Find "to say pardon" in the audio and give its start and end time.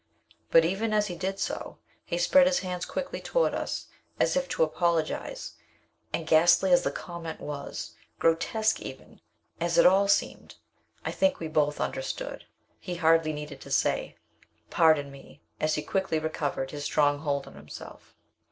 13.61-15.11